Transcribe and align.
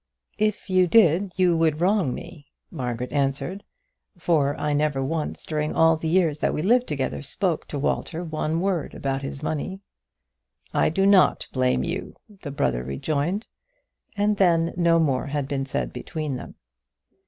"If 0.39 0.67
you 0.67 0.87
did 0.87 1.33
you 1.37 1.55
would 1.57 1.79
wrong 1.79 2.15
me," 2.15 2.47
Margaret 2.71 3.11
answered, 3.11 3.63
"for 4.17 4.59
I 4.59 4.73
never 4.73 5.03
once 5.03 5.45
during 5.45 5.75
all 5.75 5.95
the 5.95 6.07
years 6.07 6.39
that 6.39 6.55
we 6.55 6.63
lived 6.63 6.87
together 6.87 7.21
spoke 7.21 7.67
to 7.67 7.77
Walter 7.77 8.23
one 8.23 8.61
word 8.61 8.95
about 8.95 9.21
his 9.21 9.43
money." 9.43 9.79
"I 10.73 10.89
do 10.89 11.05
not 11.05 11.47
blame 11.53 11.83
you," 11.83 12.15
the 12.41 12.49
brother 12.49 12.81
rejoined; 12.83 13.47
and 14.17 14.37
then 14.37 14.73
no 14.75 14.97
more 14.97 15.27
had 15.27 15.47
been 15.47 15.67
said 15.67 15.93
between 15.93 16.33
them. 16.33 16.55